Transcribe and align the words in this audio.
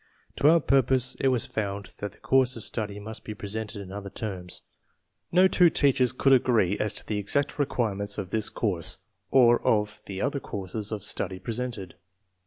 For 0.35 0.49
our 0.49 0.59
purpose 0.59 1.13
it 1.19 1.27
was 1.27 1.45
found 1.45 1.91
that 1.99 2.13
the 2.13 2.17
course 2.17 2.55
of 2.55 2.63
study 2.63 2.99
must 2.99 3.23
be 3.23 3.35
presented 3.35 3.81
in 3.83 3.91
other 3.91 4.09
terms. 4.09 4.63
No 5.31 5.47
two 5.47 5.69
teachers 5.69 6.11
could 6.11 6.33
agree 6.33 6.75
as 6.79 6.91
to 6.95 7.05
the 7.05 7.19
exact 7.19 7.59
requirements 7.59 8.17
of 8.17 8.31
this 8.31 8.49
course, 8.49 8.97
or 9.29 9.61
of 9.61 10.01
the 10.07 10.19
other 10.19 10.39
courses 10.39 10.91
of 10.91 11.03
study 11.03 11.37
pre 11.37 11.53
sented. 11.53 11.91